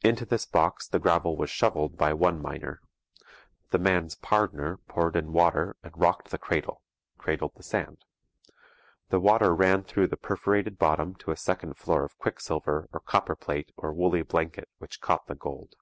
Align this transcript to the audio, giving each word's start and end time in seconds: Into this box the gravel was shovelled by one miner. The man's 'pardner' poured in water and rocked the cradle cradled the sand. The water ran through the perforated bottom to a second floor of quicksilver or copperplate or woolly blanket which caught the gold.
Into 0.00 0.24
this 0.24 0.46
box 0.46 0.88
the 0.88 0.98
gravel 0.98 1.36
was 1.36 1.50
shovelled 1.50 1.98
by 1.98 2.14
one 2.14 2.40
miner. 2.40 2.80
The 3.72 3.78
man's 3.78 4.14
'pardner' 4.14 4.78
poured 4.88 5.16
in 5.16 5.34
water 5.34 5.76
and 5.82 5.92
rocked 5.98 6.30
the 6.30 6.38
cradle 6.38 6.80
cradled 7.18 7.54
the 7.56 7.62
sand. 7.62 7.98
The 9.10 9.20
water 9.20 9.54
ran 9.54 9.84
through 9.84 10.06
the 10.06 10.16
perforated 10.16 10.78
bottom 10.78 11.14
to 11.16 11.30
a 11.30 11.36
second 11.36 11.74
floor 11.76 12.04
of 12.04 12.16
quicksilver 12.16 12.88
or 12.90 13.00
copperplate 13.00 13.70
or 13.76 13.92
woolly 13.92 14.22
blanket 14.22 14.70
which 14.78 15.02
caught 15.02 15.26
the 15.26 15.34
gold. 15.34 15.76